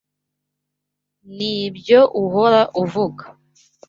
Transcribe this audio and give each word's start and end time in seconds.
Nibyo 1.35 1.99
uhora 2.23 2.61
uvuga 2.81 3.23